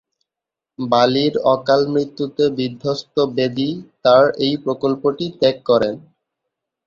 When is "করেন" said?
5.69-5.95